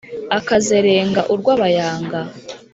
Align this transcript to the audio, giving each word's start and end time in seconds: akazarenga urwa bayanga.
akazarenga 0.37 1.21
urwa 1.33 1.53
bayanga. 1.61 2.19